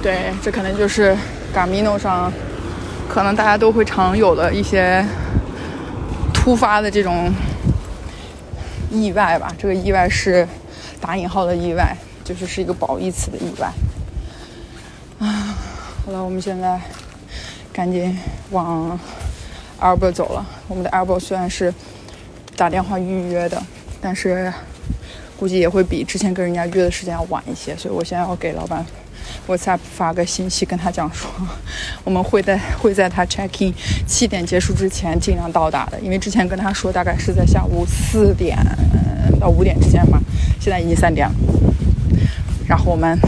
[0.03, 1.17] 对，这可能就是
[1.55, 2.31] Gamino 上
[3.09, 5.03] 可能大家都会常有的一些
[6.35, 7.33] 突发的这种
[8.91, 9.51] 意外吧。
[9.59, 10.47] 这个意外是
[11.01, 13.73] 打引号的意外，就是是一个褒义词的意外。
[15.21, 15.55] 啊，
[16.05, 16.79] 好了，我们现在
[17.75, 18.17] 赶紧
[18.53, 18.97] 往
[19.81, 20.47] Elbow 走了。
[20.69, 21.75] 我们的 Elbow 虽然是
[22.57, 23.61] 打电话预约的，
[24.01, 24.53] 但是
[25.37, 28.87] 估计也会比之前跟人家约的时间要晚一些，所以我现在要给老板
[29.49, 31.29] WhatsApp 发个信息，跟他讲说，
[32.05, 33.75] 我们会在会在他 check in
[34.07, 38.57] 七点结束之前尽量到达的，因为之前跟他说大概是在下午四点
[39.41, 40.21] 到五点之间嘛，
[40.61, 41.35] 现在已经三点了，
[42.69, 43.19] 然后我们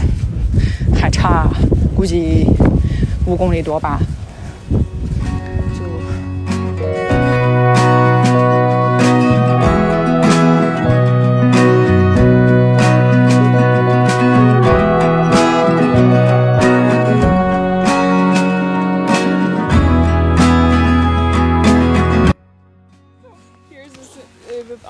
[0.95, 1.49] 还差
[1.93, 2.47] 估计
[3.25, 3.99] 五公里多吧，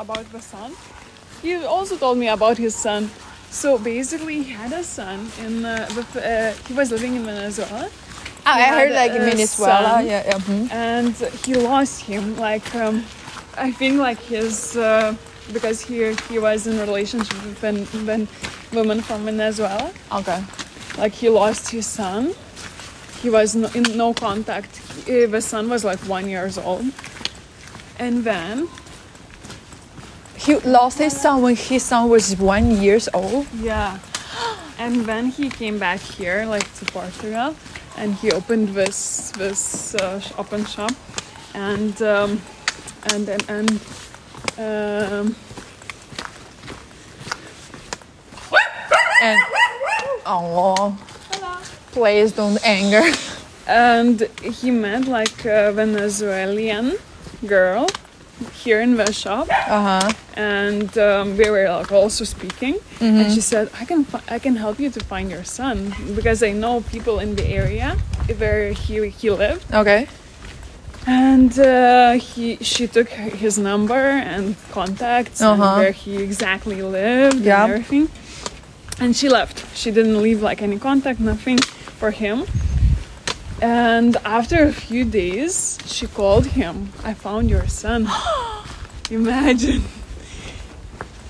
[0.08, 0.72] about the son.
[1.42, 3.10] He also told me about his son.
[3.50, 7.90] So basically, he had a son in uh, with, uh, he was living in Venezuela,
[8.46, 10.08] Ah, I heard like in Venezuela, son.
[10.08, 10.40] yeah, yeah.
[10.48, 10.72] mhm.
[10.72, 11.14] and
[11.46, 12.24] he lost him.
[12.38, 13.04] Like um,
[13.58, 15.16] I think like his uh,
[15.56, 15.96] because he
[16.32, 18.28] he was in a relationship with an when
[18.74, 19.92] woman from Venezuela.
[20.20, 20.40] Okay.
[20.98, 22.34] Like he lost his son.
[23.22, 24.72] He was no, in no contact.
[25.06, 26.86] The son was like one years old,
[28.00, 28.68] and then
[30.48, 33.46] he lost his son when his son was one years old.
[33.62, 34.00] Yeah.
[34.80, 37.56] And then he came back here, like to Portugal,
[37.98, 40.92] and he opened this this uh, open shop,
[41.56, 42.40] and um,
[43.12, 43.70] and and and
[44.60, 45.36] um,
[49.20, 49.40] And
[50.28, 50.96] oh,
[51.92, 53.02] please don't anger.
[53.68, 56.98] and he met like a Venezuelan
[57.48, 57.88] girl
[58.64, 60.12] here in the shop, Uh huh.
[60.36, 62.76] and um, we were like also speaking.
[63.02, 66.42] And she said, "I can fi- I can help you to find your son because
[66.44, 67.96] I know people in the area
[68.38, 70.08] where he he lived." Okay.
[71.10, 73.96] And uh, he, she took his number
[74.34, 75.54] and contacts Uh-huh.
[75.64, 77.64] and where he exactly lived Yeah.
[77.64, 78.10] and everything.
[79.00, 79.64] And she left.
[79.74, 81.60] She didn't leave like any contact, nothing
[82.00, 82.44] for him.
[83.62, 86.92] And after a few days, she called him.
[87.04, 88.08] I found your son.
[89.10, 89.84] Imagine.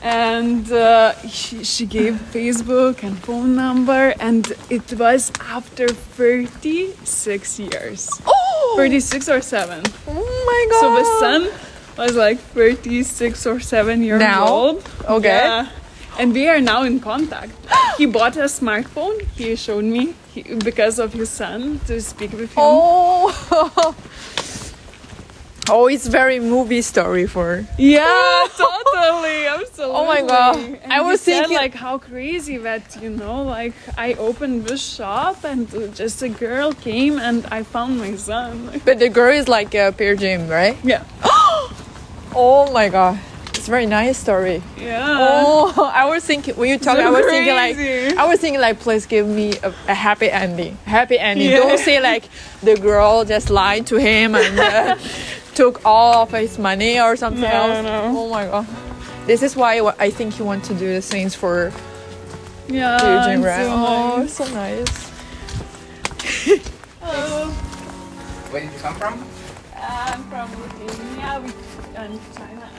[0.01, 8.09] And uh, she, she gave Facebook and phone number, and it was after 36 years.
[8.25, 9.83] Oh, 36 or 7.
[10.07, 10.81] oh my god.
[10.81, 11.49] So the son
[11.97, 14.47] was like 36 or 7 years Now?
[14.47, 14.89] old.
[15.05, 15.29] Okay.
[15.29, 15.69] Yeah.
[16.19, 17.51] And we are now in contact.
[17.97, 19.21] He bought a smartphone.
[19.35, 22.57] He showed me he, because of his son to speak with him.
[22.57, 23.95] Oh.
[25.69, 27.65] Oh, it's very movie story for.
[27.77, 29.95] Yeah, totally, absolutely.
[29.97, 30.55] Oh my God.
[30.55, 34.81] And I was said, thinking- like how crazy that you know, like I opened this
[34.81, 38.79] shop and just a girl came and I found my son.
[38.85, 40.77] But the girl is like a peer gym, right?
[40.85, 41.03] Yeah,
[42.33, 43.19] Oh my god.
[43.67, 44.63] It's very nice story.
[44.77, 45.17] yeah.
[45.19, 47.75] Oh, I was thinking when you talk, So I was thinking like.
[48.17, 50.77] I was thinking like, please give me a, a happy ending.
[50.85, 51.49] Happy ending.
[51.49, 51.57] Yeah.
[51.57, 52.29] Don't say like
[52.63, 54.95] the girl just lied to him and uh,
[55.53, 57.83] took all of his money or something No, else.
[57.83, 58.03] no.
[58.17, 58.67] Oh my god.
[59.25, 61.73] This is why I think you want to do the things for
[62.69, 62.99] yeah.
[63.01, 63.65] peer right?
[63.65, 64.33] so oh, nice.
[64.33, 65.11] so nice.
[67.01, 67.49] Hello.
[68.49, 69.25] Where did you come from?
[69.75, 71.53] I'm from Lithuania
[71.97, 72.69] and China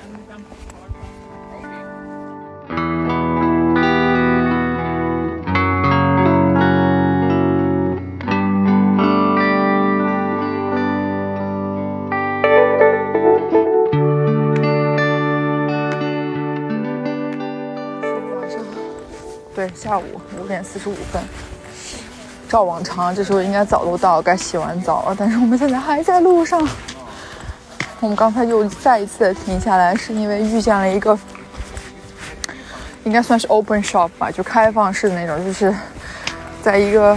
[19.80, 21.22] 下午五点四十五分。
[22.48, 25.14] 照往常，这时候应该早都到，该洗完澡了。
[25.16, 26.66] 但是我们现在还在路上。
[28.00, 31.16] 我们刚才又再一次的停下来，是因为遇见了一个，
[33.04, 35.72] 应该算是 open shop 吧，就开放式的那种，就是
[36.60, 37.16] 在一个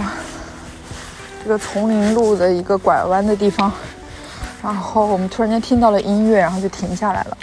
[1.42, 3.72] 这个丛林路的一个拐弯的地方。
[4.62, 7.36] 然后我们突然间听到了音乐，然后就停下来了，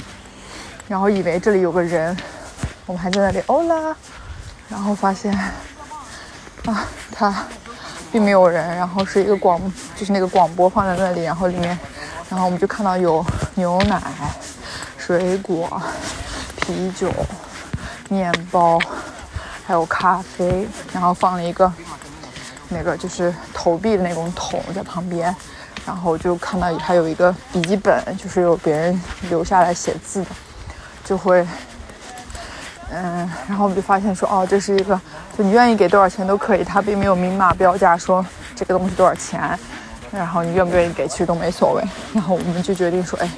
[0.87, 2.15] 然后以为这里有个人，
[2.85, 3.95] 我们还在那里哦啦，
[4.69, 5.33] 然后发现
[6.65, 7.45] 啊，他
[8.11, 9.59] 并没有人，然后是一个广，
[9.95, 11.77] 就是那个广播放在那里，然后里面，
[12.29, 14.01] 然后我们就看到有牛奶、
[14.97, 15.81] 水果、
[16.57, 17.11] 啤酒、
[18.09, 18.79] 面包，
[19.65, 21.71] 还有咖啡，然后放了一个
[22.69, 25.35] 那个就是投币的那种桶在旁边，
[25.85, 30.29] 然后就看到还有一个笔记本，就是有别人留下来写字的，
[31.03, 31.45] 就会
[33.01, 34.99] 嗯，然后我们就发现说，哦，这是一个，
[35.37, 38.25] 就你愿意给多少钱都可以，他并没有明码标价说
[38.57, 39.57] 这个东西多少钱，
[40.11, 41.83] 然后你愿不愿意给其实都没所谓。
[42.13, 43.29] 然后我们就决定说，哎，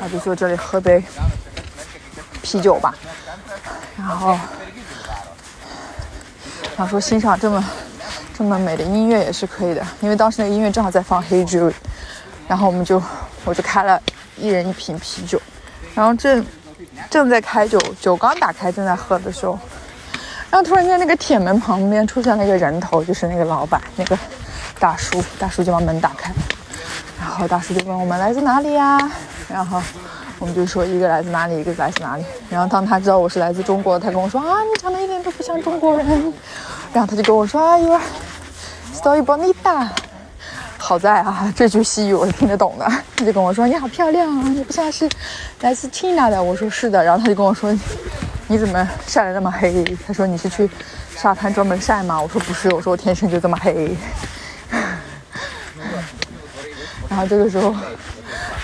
[0.00, 1.04] 那就坐这里喝杯
[2.40, 2.94] 啤酒吧。
[3.98, 4.38] 然后，
[6.76, 7.64] 然后说欣赏这么
[8.38, 11.70] 这么美的音乐也是可以的，因为当时那个音乐正好在放《Hey Jude》，
[12.48, 13.02] 然后我们就
[13.44, 14.00] 我就开了
[14.38, 15.38] 一人一瓶啤酒，
[15.94, 16.42] 然后这
[17.10, 19.58] 正在开酒，酒刚打开正在喝的时候，
[20.50, 24.18] 然后突然间那个铁门旁边出现了一个人头，就是那个老板那个
[24.78, 26.32] 大叔，大叔就把门打开，
[27.20, 28.98] 然后大叔就问我们来自哪里呀？
[29.48, 29.80] 然后
[30.38, 32.24] 我们就说一个来自哪里，一个来自哪里。
[32.50, 36.32] 然后当他知道我是来自中国，他跟我说啊，你长得一点都不像中国人。
[36.92, 38.02] 然后他就跟我说啊，You are
[38.92, 39.88] so bonita。
[40.84, 42.84] 好在啊， 这句西语我是听得懂的。
[43.16, 45.08] 他就跟我说你好漂亮啊，你不像是
[45.62, 46.42] 来自 China 的。
[46.42, 47.02] 我说是的。
[47.02, 47.74] 然后他就跟我说
[48.48, 49.82] 你怎么晒得那么黑？
[50.06, 50.68] 他说你是去
[51.16, 52.20] 沙滩专门晒吗？
[52.20, 53.96] 我说不是，我说我天生就这么黑。
[57.08, 57.74] 然后这个时候，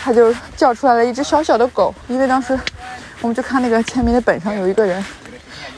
[0.05, 2.59] 他就叫出来了一只小小的狗，因为当时
[3.23, 5.03] 我们就看那个签名的本上有一个人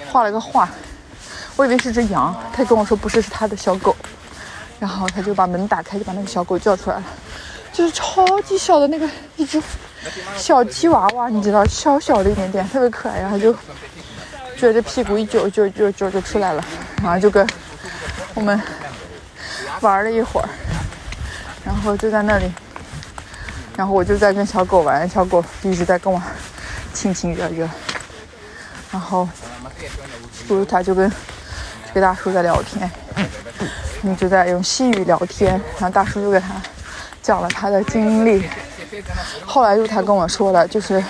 [0.09, 0.68] 画了个画，
[1.55, 3.95] 我以为是只羊，他跟我说不是，是他的小狗。
[4.83, 7.05] 然后他就把门打开，就把那个小狗叫出来了。
[7.72, 9.62] 就是超级小的那个一只
[10.37, 13.55] 小鸡娃娃，你知道，小小的一点点，特别可爱，然后就
[14.59, 16.64] 撅着屁股一揪揪揪揪就出来了，
[17.01, 17.47] 然后就跟
[18.35, 18.61] 我们
[19.83, 20.49] 玩了一会儿，
[21.64, 22.53] 然后就在那里，
[23.76, 26.20] 然后我就在跟小狗玩，小狗一直在跟我
[26.93, 27.68] 亲亲热热，
[28.91, 29.28] 然后
[30.49, 31.09] 不如他就跟
[31.87, 32.91] 这个大叔在聊天，
[34.03, 36.48] 一直在用西语聊天，然后大叔就给他
[37.22, 38.44] 讲了他的经历。
[39.44, 41.03] 后来就他跟我说的，就是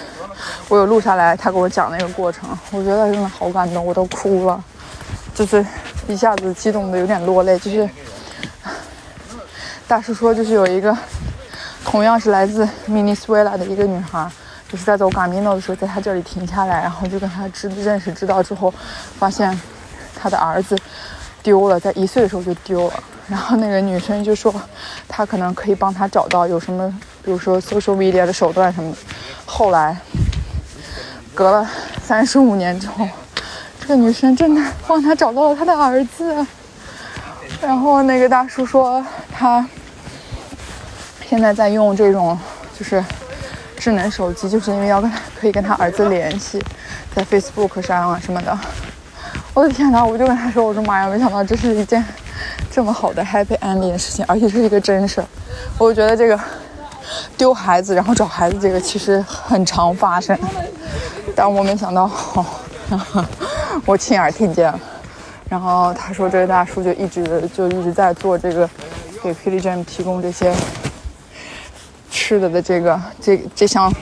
[0.69, 4.63] 我有录下来，他给我讲那个过程，我觉得真的好感动，我都哭了，
[5.35, 5.65] 就是
[6.07, 7.59] 一下子激动的有点落泪。
[7.59, 7.89] 就是
[9.89, 10.97] 大叔说，就是有一个
[11.85, 14.31] 同样是来自明尼苏维拉的一个女孩，
[14.71, 18.73] 就是在走卡米诺的时候，在他这里停下来，然后就跟他知认识知道之后，
[19.19, 19.61] 发现
[20.15, 20.79] 他的儿子
[21.43, 22.95] 丢了，在一岁的时候就丢了。
[23.29, 24.53] 然后那个女生就说，
[25.09, 26.89] 她可能可以帮他找到有什么，
[27.25, 28.97] 比如说 social media 的手段什么的。
[29.47, 29.97] 后来
[31.35, 31.69] 隔了
[32.03, 33.09] 三十五年之后，
[33.81, 36.47] 这个女生真的帮他找到了他的儿子。
[37.61, 39.67] 然后那个大叔说，他
[41.29, 42.39] 现在在用这种
[42.77, 43.03] 就是
[43.77, 46.61] 智能手机，就是因为要跟可以跟他儿子联系，
[47.15, 48.59] 在 Facebook 上啊什么的。
[49.55, 50.03] 我的天哪！
[50.03, 52.03] 我就跟他说，我说妈呀，没想到这是一件
[52.71, 55.27] 这么好的 happy ending 的事情，而且是一个真事儿。
[55.77, 56.41] 我觉得这个
[57.37, 60.39] 丢孩子然后找孩子这个其实很常发生，
[61.37, 62.47] 但我没想到，哦、
[63.85, 64.81] 我亲耳听见了。
[65.51, 68.67] 然后他说，这个大叔就一直就一直在做这个，
[69.23, 70.51] 给 p i l g r m 提供这些
[72.11, 73.93] 吃的的这个这这项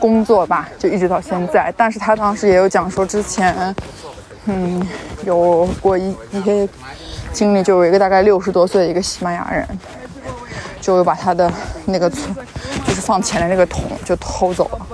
[0.00, 1.70] 工作吧，就一直到现在。
[1.76, 3.54] 但是他当时也有讲说，之前
[4.46, 4.86] 嗯
[5.24, 6.68] 有过一一些
[7.32, 9.66] 经历，就有一个大概六十多岁的一个西班牙人，
[10.80, 11.52] 就把他的
[11.84, 12.16] 那个就
[12.94, 14.86] 是放钱的那个桶就偷走了，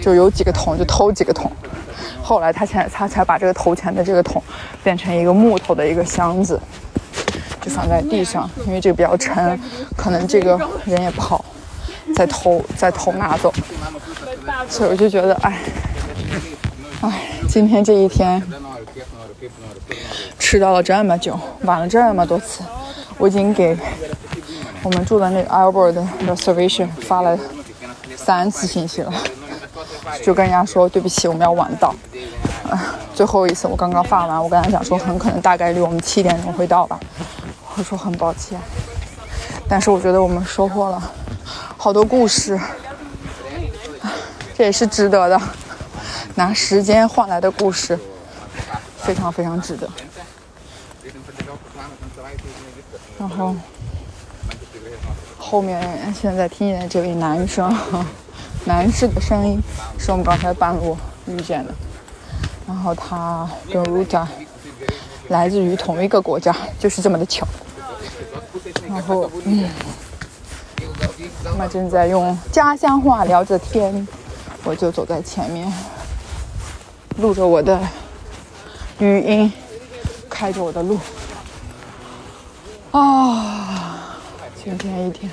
[0.00, 1.50] 就有几个桶就偷几个桶。
[2.22, 4.42] 后来他才他才把这个投钱的这个桶
[4.84, 6.60] 变成一个木头的一个箱子，
[7.60, 9.58] 就放在地上，因为这个比较沉，
[9.96, 11.44] 可能这个人也不好
[12.14, 13.52] 再偷再偷拿走，
[14.68, 15.58] 所以我就觉得，哎，
[17.02, 18.40] 哎，今天这一天
[20.38, 22.62] 迟到了这么久，晚了这么多次，
[23.18, 23.76] 我已经给
[24.84, 27.36] 我们住的那个 Albert reservation 发了
[28.14, 29.12] 三次信息了。
[30.22, 31.92] 就跟人家说对不起，我们要晚到。
[32.70, 37.00] 啊，最后一次我刚刚发完，我跟他讲说很可能大概率我们七点钟会到吧。
[37.74, 38.60] 我说很抱歉，
[39.68, 41.02] 但是我觉得我们收获了
[41.76, 42.56] 好多故事，
[44.56, 45.40] 这也是值得的，
[46.34, 47.98] 拿时间换来的故事，
[48.98, 49.88] 非常非常值得。
[53.18, 53.54] 然后
[55.38, 57.74] 后面现在听见这位男生。
[58.64, 59.60] 男士的声音
[59.98, 61.74] 是我们刚才半路遇见的，
[62.64, 64.24] 然后他跟 Ruta
[65.30, 67.44] 来自于同一个国家，就是这么的巧。
[68.88, 69.68] 然后，嗯，
[71.44, 74.06] 他们正在用家乡话聊着天，
[74.62, 75.66] 我就走在前面，
[77.18, 77.78] 录着我的
[78.98, 79.52] 语音，
[80.28, 80.98] 开着我的路。
[82.90, 84.18] 啊，
[84.62, 85.30] 今天一天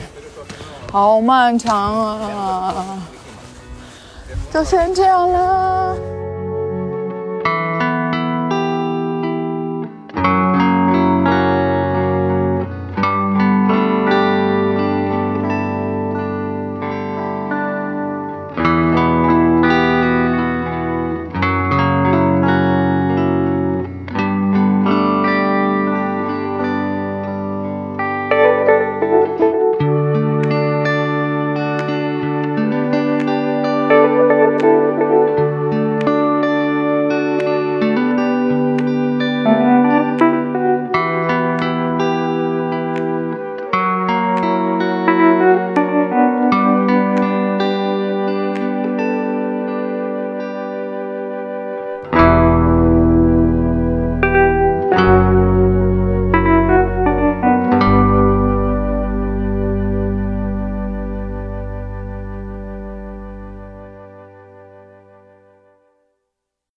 [0.92, 3.02] 好漫长啊！
[4.54, 5.96] 就先这样了。